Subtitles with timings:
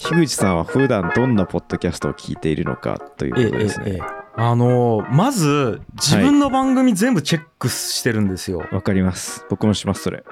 [0.00, 4.00] 樋口さんは普段どんなポッドキャストを聞いているのかということですね。
[4.36, 8.64] あのーまず自分の番組全部チェックしてるんですよ。
[8.70, 9.44] わかります。
[9.50, 10.22] 僕もします、それ。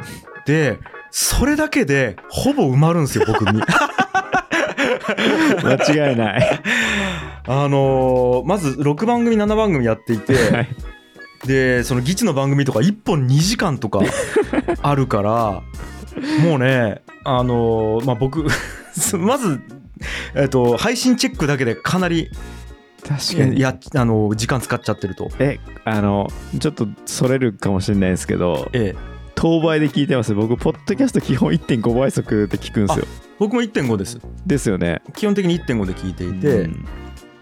[0.46, 0.78] で
[1.10, 3.60] それだけでほぼ埋まるんですよ僕に。
[5.64, 6.60] 間違いない。
[7.48, 10.68] あのーまず6番組7番組やっていて、はい
[11.44, 14.00] でその議事の番組とか1本2時間とか
[14.82, 15.62] あるから
[16.42, 18.46] もうねあのーまあ僕
[19.18, 19.60] まず、
[20.34, 22.30] えっと配信チェックだけでかなり
[23.06, 23.60] 確かに。
[23.60, 25.30] やあの時間使っちゃってると。
[25.38, 28.98] え、あの、ちょっとそれるかもしれないですけど、ええ、
[29.36, 30.34] 当倍で聞いてます。
[30.34, 33.06] 僕、ポッドキャスト基本1.5倍速で聞くんですよ。
[33.38, 35.02] 僕も1.5ですですよね。
[35.14, 36.84] 基本的に1.5で聞いていて、うん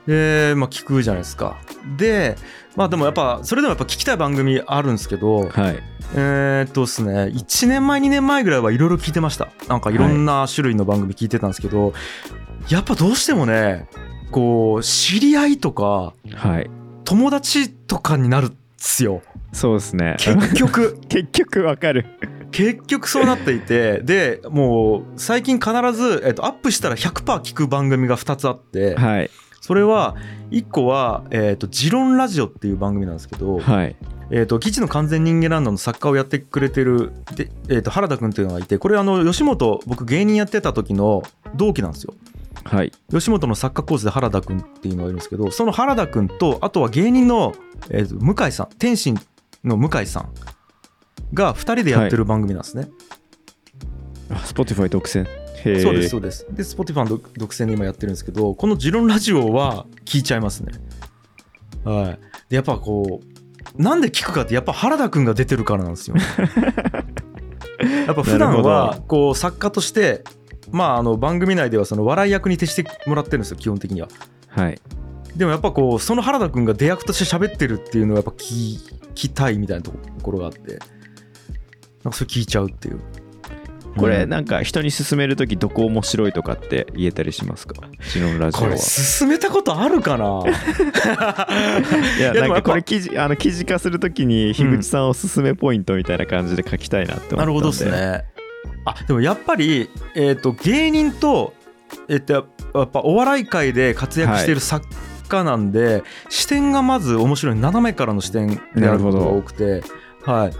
[0.06, 1.56] でまあ聞くじゃないですか
[1.96, 2.36] で
[2.76, 5.82] まあでもやっぱそれでもやっぱ聞きたい番組あるんですけどはい。
[6.16, 11.94] えーっとですね1年前2年前ぐらいはいろいろ聞いてましたなんかいろんな種類の番組聞いてたんですけど、
[12.68, 13.88] やっぱどうしてもね
[14.30, 16.70] こう知り合いとかはい。
[17.04, 20.16] 友達とかになるんですよそうですね。
[20.18, 22.06] 結局 結局わかる。
[22.50, 29.30] 結局そうなっていてでもう最近必ず、えっと、アップしたら100%聞く番組が2つあってはい。
[29.64, 30.14] それは
[30.50, 33.96] 1個は「えっとジロンラジオ」っていう番組なんですけど、はい。
[34.30, 41.22] えー、と基地の完全人間ランドの作家をやってくれてるで、えー、と原田君っていうのがいてこれあの吉本僕芸人やってた時の
[41.54, 42.14] 同期なんですよ
[42.64, 42.92] はい。
[43.10, 47.54] 吉本の作家コースで原田君っていうのがいるんですけどその原田君とあとは芸人の、
[47.90, 49.20] えー、と向井さん天心
[49.62, 50.30] の向井さん
[51.34, 52.88] が2人でやってる番組なんですね、
[54.30, 55.43] あ Spotify 独占。
[55.80, 56.46] そうですそうです。
[56.50, 60.72] で Spotify の独独占で今やってるんですけどこの「ジロンラジオ」は聞いちゃいますね。
[61.84, 62.18] はい。
[62.50, 66.16] でやっぱこうなんで聞くかってやっぱ原田君が出てるからなんですよ
[68.06, 70.22] やっぱ普段はほこう作家として
[70.70, 74.08] まああの番組内ではその笑い役に徹してもらってるんですよ基本的には。
[74.48, 74.80] はい。
[75.36, 78.78] でもやっぱこうその原田君が出役として喋ってるっていうのはやっぱ聞
[79.14, 80.78] きたいみたいなところがあって
[82.04, 83.00] なんかそれ聞いちゃうっていう
[83.96, 87.74] これうんなんか人に勧めるときどこ面白いとかって言えたりしますか？
[88.12, 88.78] ジロンラジオはこれ。
[88.78, 90.42] 進めたことあるかな？
[92.18, 97.36] いやなんかこれ記事あの記事化するときに樋口さんおすすめポイントみたいな感じで書きたいなって思ったんで。
[97.36, 97.84] なるほどです。
[97.84, 98.24] ね。
[98.86, 101.54] あでもやっぱり、えー、と芸人と,、
[102.08, 102.40] えー、とや
[102.82, 104.86] っぱお笑い界で活躍している作
[105.28, 109.82] 家なんで、視点がまず面白い斜めからの視点であることが多くて、
[110.22, 110.52] はい、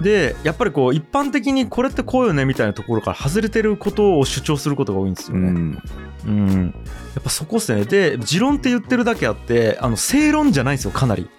[0.00, 5.48] でやっぱりこう一般的にこれってこうよねみたいなところから外れてることを主張することが多いんですよね。
[5.48, 5.82] うん。
[6.26, 6.74] うん、
[7.14, 11.30] やっぱそこっすねで持論って言ってるだけあってあの正論じゃないんですよかなり、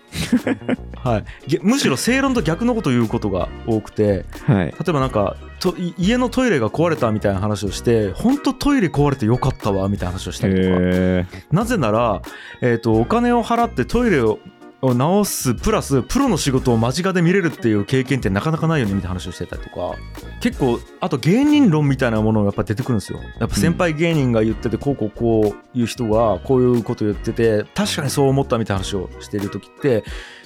[1.03, 4.65] はい、げむしろ正論と逆のことを言うことが多くてはい。
[4.67, 12.21] 例えばなんかとい家のトイレが壊れたみたいな話をして本当トイレ壊れてよかったわみたいな話をしたりとかへなぜなら、
[12.61, 14.39] えー、とお金を払ってトイレを
[14.81, 19.95] を直すプラスプロの仕事を間近で見れるっていう経験ってなかなかないよねみたいな話をしてたりとか
[20.39, 30.03] 結構あと芸人論みたいなものがやっぱ出てくるんですよやっぱ先輩芸人が言っててこうこうこういう人がこういうこと言ってて確かにそう思ったみたいな話をしている時って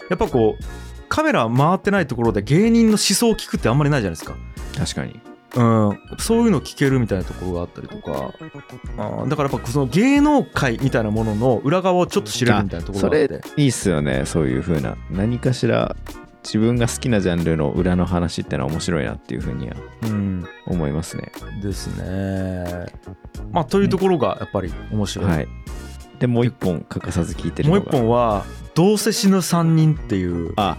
[0.09, 0.63] やっぱこう
[1.07, 4.35] カメラ回ってないところで芸人の思想を聞くってあんまりないじゃないですか。
[4.77, 5.34] 確かに。
[5.55, 8.33] うん、そういうの聞けるみたいなところがあったりとか。
[8.97, 13.33] あーだからやっぱその芸能界みたいなものの裏側をちょっと知れるみたいなところそがあって。
[13.35, 14.97] れいいっすよねそういう風な。
[15.09, 15.95] 何かしら
[16.43, 20.45] 自分が好きなジャンルの裏の話ってのは面白いなっていう風にはうん。
[20.67, 21.31] 思いますね。
[21.61, 22.85] ですね。
[23.51, 25.47] まあというところがやっぱり面白い、はい。
[26.19, 28.45] でもう一本欠かさず聞いてるもうのが一本は
[28.75, 30.53] 「どうせ死ぬ3人」っていう。
[30.57, 30.77] あ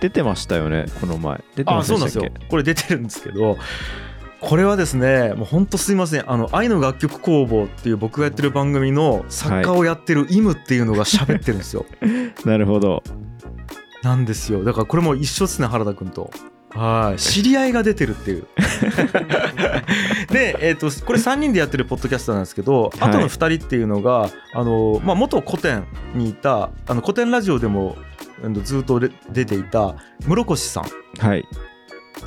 [0.00, 1.42] 出てましたよねこの前。
[1.54, 2.24] 出てあまそうなんですよ。
[2.24, 3.58] したっけこれ出てるんですけど
[4.40, 6.30] これはですねもうほんとすいません。
[6.30, 11.86] あの愛の楽曲工房っていう僕がやってる番組の作家をやってるイムっていうのが喋ってるんですよ、
[12.44, 13.02] なるほど。
[14.02, 14.62] なんですよ。
[14.62, 16.30] だからこれも一緒ですね原田君と。
[16.70, 17.18] はい。
[17.18, 18.46] 知り合いが出てるっていう。
[20.30, 23.08] で、えー、とこれ3人でやってるポッドキャストなんですけど、はい。
[23.08, 27.96] あとの2人っていうのがあの、まあ、元古典にいたあの古典ラジオでも
[28.62, 29.96] ずっとで出ていた
[30.26, 30.84] 室越さん。
[31.18, 31.46] はい。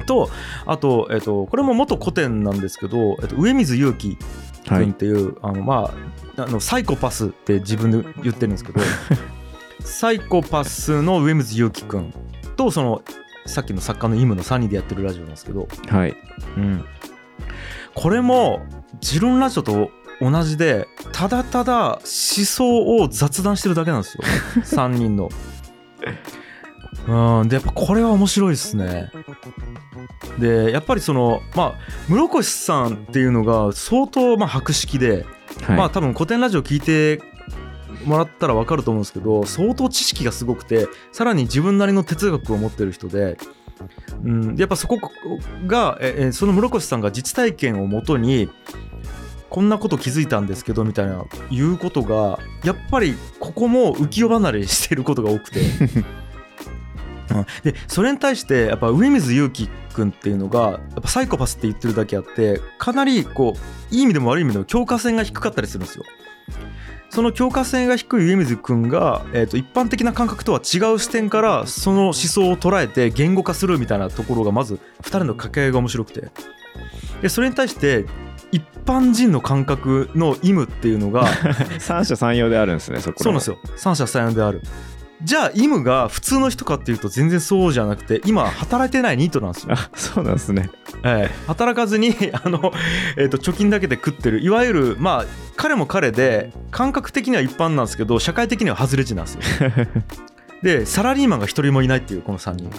[0.06, 0.30] と
[0.66, 4.18] あと,、えー、とこれも元古典なんですけど、えー、と上水祐樹
[4.68, 5.92] はい君っていう、あのま
[6.38, 8.80] ああのサイコパスって自分で言ってるんですけど
[9.82, 12.14] サイコパスの上水祐樹君
[12.56, 13.02] とその
[13.46, 16.16] さっきの作家のイムの3人でやってるラジオなんですけど、はい。
[16.58, 16.86] うん、
[17.96, 18.62] これも
[19.00, 19.90] 持論ラジオと
[20.22, 24.24] 同じでただただ思想を雑談してるだけなんですよ。
[24.64, 25.30] 3人の。
[27.08, 27.48] うん。
[27.48, 29.12] でやっぱこれは面白いですね。
[30.38, 35.26] でやっぱりそのまあ室越さんっていうのが相当まあ博識で
[35.64, 35.78] はい。
[35.78, 37.22] まあ多分古典ラジオ聞いて
[38.06, 43.38] もらったら分かると思うんですけど相当知識がすごくてさらに自分なりの哲学を持ってる人で、
[44.24, 45.00] うん、やっぱそこ
[45.68, 48.50] がええその室越さんが実体験をもとに
[49.50, 55.62] こんなこと気づいたんですけどみたいな言うことがやっぱりここも浮世離れしてることが多くて。
[57.32, 66.04] うんでそれに対してやっぱ上水祐樹君っていうのがやっぱサイコパスって言ってるだけあってかなりこういい意味でも悪い意味でも境界線が低かったりするんですよ。
[67.12, 76.30] その境界線が低い上水君が、えー、と一般的な感覚とは違う視点からその思想を捉えて言語化するみたいなところがまず2人の掛け合いが面白くて
[77.22, 78.06] でそれに対して
[78.52, 81.28] 一般人の感覚の意味っていうのが
[81.80, 83.58] 三者三様であるんですねそこそうなんですよ。
[83.76, 84.62] 三者三様である。
[85.22, 90.70] じゃあイムが普通の人かっていうと全然そうじゃなくて今働いてないニートなんですよ、あそうなんですね。
[91.04, 91.36] ええ。
[91.48, 92.72] 働かずにあの、
[93.18, 94.40] えー、と貯金だけで食ってる。
[94.40, 95.26] いわゆるまあ
[95.58, 99.72] 彼も彼で感覚的には一般なんですけど社会的には外れ値なんですよ。
[100.64, 102.72] でサラリーマンが一人もいないっていうこの3人。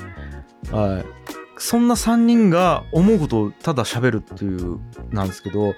[0.75, 4.81] はいそんな3人が思うことをただ喋るっていう
[5.11, 5.75] なんですけど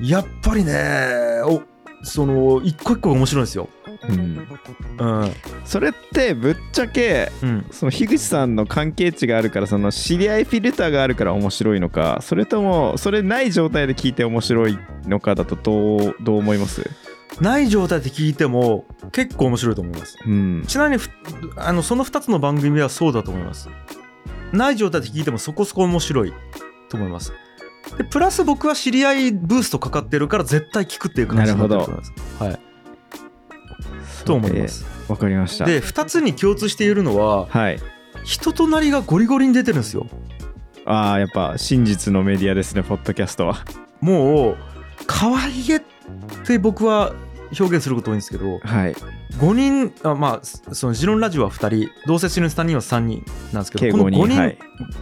[0.00, 1.62] やっぱりねお
[2.02, 3.68] その一個一個が面白いんですよ。
[4.08, 4.48] うん。
[4.98, 5.32] うん。
[5.64, 7.66] それってぶっちゃけうん。
[7.70, 16.90] その樋口さんの関係値があるからその知り合いフィルターがあるから面白いのかそれともそれない状態で聞いて面白いのかだとどうどう思います？
[17.40, 20.18] ない状態で聞いても結構面白いと思います。
[20.26, 20.64] うん。
[20.66, 21.08] ちなみにふ
[21.56, 23.68] あのその2つの番組はそうだと思います
[24.52, 26.32] ない状態で聞いてもそこそこ面白い
[26.88, 27.32] と思います。
[27.98, 32.12] でプラス僕は知り合いブーストかかってるから絶対聞くっていう感じになってると思います。
[32.38, 32.60] はい。
[34.24, 34.84] と思います。
[34.86, 35.66] えーわかりました。
[35.66, 37.78] で2つに共通して言えるのははい。
[38.24, 40.06] 人となりがゴリゴリに出てるんですよ。
[40.86, 43.58] ああやっぱ真実のメディアですねポッドキャストは。
[44.00, 44.56] もう
[45.06, 45.82] 可愛げっ
[46.46, 47.12] て僕は
[47.58, 48.94] 表現すること多いんですけどはい。
[49.38, 54.58] 5人あまあそのジロンラジオは2人同棲してる3人は3人なんですけど計この5人5人、はい。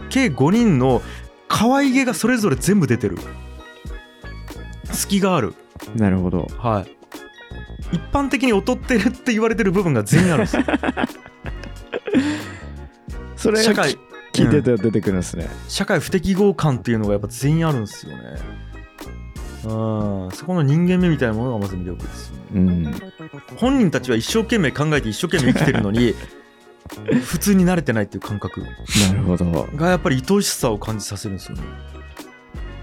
[0.09, 1.01] 計5人の
[1.47, 3.17] 可愛げがそれぞれ全部出てる。
[4.91, 5.53] 隙がある。
[5.95, 6.47] なるほど。
[6.57, 6.97] はい。
[7.91, 10.63] 一般的に劣ってるって言われてる部分が全員あるんですよ。
[13.35, 13.97] それが社会
[14.33, 18.23] 聞いてて出てくるんですね、社会不適合感っていうのがやっぱ全員あるんですよね
[19.65, 20.31] うん。
[20.31, 22.41] そこの人間味みたいなものがまず魅力ですよね。
[22.53, 22.95] うん、
[23.57, 26.13] 本人たちは一生懸命考えて一生懸命生きてるのに
[27.23, 28.61] 普通に慣れてないっていう感覚。
[28.61, 28.67] な
[29.13, 29.67] るほど。
[29.75, 31.63] がやっぱり愛おしさを感じさせるんですよね。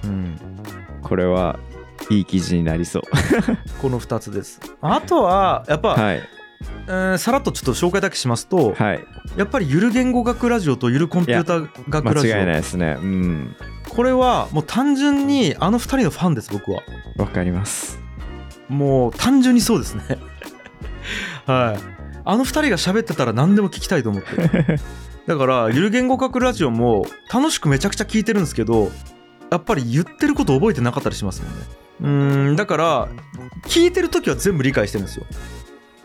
[0.05, 0.39] うん。
[1.03, 1.59] これは
[2.11, 3.03] いい記事になりそう。
[3.81, 4.61] この2つです。
[4.81, 6.23] あとはやっぱ、はい。
[6.89, 9.05] えーさらっとちょっと紹介だけしますと、はい。
[9.37, 12.35] やっぱりゆる言語学ラジオとゆるコンピューター学ラジオ。
[12.35, 12.97] 間違いないですね。
[13.01, 13.57] うん
[13.89, 16.83] これはもう単純にあの2人のファンです僕は。
[17.17, 17.99] わかります。
[18.69, 20.19] もう単純にそうですね。
[21.47, 21.99] はい。
[22.25, 24.37] あの2人が喋ってたら何でも聞きたいと思って。
[24.37, 24.81] る
[25.27, 28.91] だからゆる言語学ラジオも楽しくめちゃくちゃ聞いてるんですけど
[29.51, 31.59] やっぱり言ってること覚えてなかったりしますもんね。
[32.01, 33.09] うーんだから
[33.65, 35.27] 聞いてる時は全部理解してるんですよ。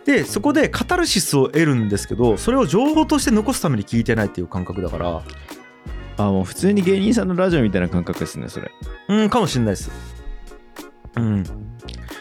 [0.06, 5.24] でそこでカタルシスを得るんですけどそれを情報として残すために聞いてないっていう感覚だから
[6.18, 8.72] あもう普通に芸人さんのラジオみたいな感覚ですねそれ。
[9.10, 9.92] うんかもしれないです。
[11.16, 11.44] うん。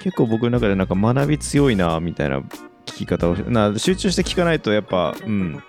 [0.03, 2.47] 結構僕の中でなんか学び強いなみたいな聞
[2.85, 5.63] き方をしな集中して聞かないとやっぱうん。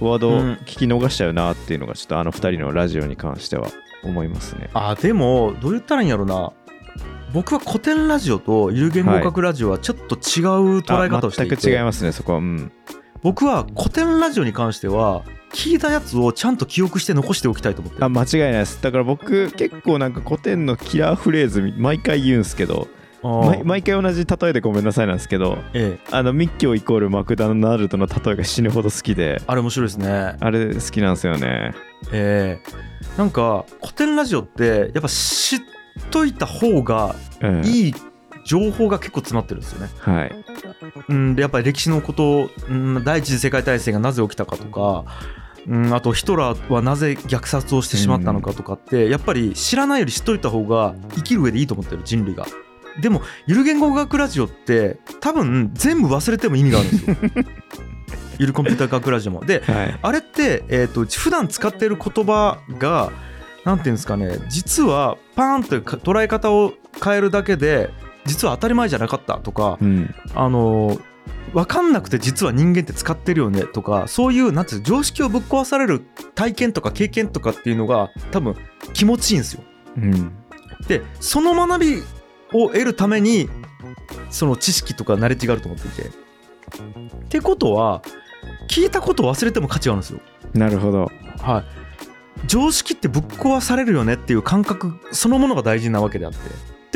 [0.00, 3.68] ワード聞き逃しちゃうなっていうのがちょっとあの2人のラジオに関しては
[4.02, 4.70] 思いますね。
[4.74, 6.52] あでもどう言ったらいいんやろな。
[7.32, 12.38] 僕は古典ラジオとゆる言語学ラジオはちょっと違う捉え方をしていて、あ全く違いますねそこは。
[12.38, 12.72] うん。
[13.22, 18.04] 僕は古典ラジオに関しては聞いたやつをちゃんと記憶して残しておきたいと思ってる。
[18.04, 18.82] あ間違いないです。
[18.82, 22.88] だから僕結構なんか古典のキラーフレーズ毎回言うんすけど
[23.22, 26.06] 毎毎回同じ例えでごめんなさいなんですけどええ。
[26.10, 30.36] あの密教イコールマクダナルドの例えが死ぬほど好きであれ面白いですね。
[30.40, 31.72] あれ好きなんですよね。
[32.12, 33.16] ええ。
[33.16, 35.60] なんか古典ラジオってやっぱ知っ
[36.10, 37.94] といた方がうんいい
[38.44, 39.88] 情報が結構詰まってるんですよね。
[40.00, 40.44] はい。
[41.08, 45.04] うん、でやっぱり歴史のこと、うん、第一次世界大戦がなぜ起きたかとか、
[45.66, 52.46] うん、あとヒトラーはなぜ虐殺をしてしまったのかとかって、やっぱり知らないより知っといた方が生きる上でいいと思ってる人類が。
[53.00, 57.16] でもゆる言語学ラジオって多分全部忘れても意味があるんですよ。
[58.38, 59.44] ゆるコンピューター学ラジオも。
[59.44, 63.10] ではいあれって、えー、と普段使っている言葉が
[63.64, 67.90] なんていうんですかね実はパーンとか捉え方を変えるだけで
[68.26, 70.98] 実は当たり前じゃなかったとか、うんあの
[71.52, 76.00] 分かんなくて実は人間って使ってるよねとかそういうなんていうの常識をぶっ壊される
[76.34, 78.56] 体験とか経験とかっていうのが多分
[78.92, 79.62] 気持ちいいんですよ。
[79.96, 80.32] うん。
[80.88, 82.02] でその学び
[82.52, 83.48] を得るために
[84.30, 86.02] その知識とかナレッジがあると思っていて。
[86.02, 88.02] ってことは
[88.68, 90.20] 聞いたことを忘れても価値があるんですよ。
[90.54, 91.10] なるほど。
[91.40, 91.84] はい。
[92.46, 96.38] 常識ってぶっ壊されるよねっていう感覚そのものが大事なわけであって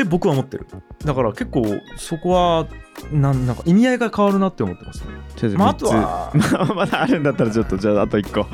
[0.03, 0.67] って僕は思ってる。
[1.03, 1.65] だから結構
[1.97, 2.67] そこは
[3.11, 5.55] なんなんか意味合いが変わるなって思ってますね。
[5.57, 6.55] まああと3つ。
[6.55, 8.47] はまだあるんだったらちょっとじゃああと1個。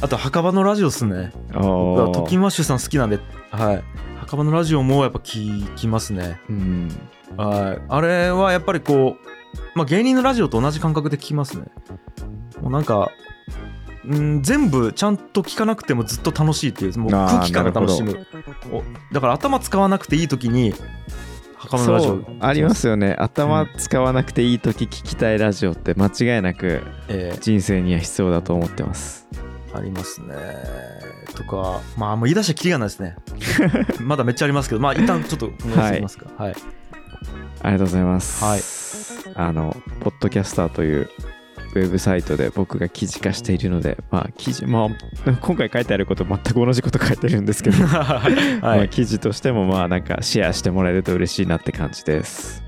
[0.00, 1.32] あと 墓場のラジオっすね。
[1.52, 3.18] トキンマッシュさん好きなんで。
[3.50, 3.84] はい。
[4.20, 6.40] 墓場のラジオもやっぱ聞きますね。
[6.48, 6.88] うん。
[7.36, 7.82] はい。
[7.88, 11.66] あれはやっぱりこう、まあ、芸人のラジオと同じ感覚で聞きますね。
[12.60, 13.10] もうなんか
[14.08, 18.26] うん全部ちゃんと聞かなくてもずっと楽しいっていうもう空気感が楽しむ。
[18.45, 18.45] お
[19.12, 20.74] だから頭使わなくていい時に
[21.56, 23.14] 墓場のラジオありますよね。
[23.18, 29.26] 頭使わなくていい時聞きたいラジオって間違いなくえー人生には必要だと思ってます。
[29.74, 30.34] ありますね。
[31.34, 33.16] とかまあもう言い出したらキリがないですね。
[34.00, 36.26] まだめっちゃありますけどまあ一旦ちょっとこの辺にしますか。
[36.36, 36.54] はい、
[37.62, 39.30] ありがとうございます。
[39.34, 41.10] あの、ポッドキャスターという
[41.76, 48.22] ウェブサイトで僕が記事化しているので、まあ、記事、まあ、今回書いてあること全く同じこと書いてるんですけど、 まは
[48.62, 52.62] あ、い、記事としても、まあ、なんかシェアしてもらえると嬉しいなって感じです。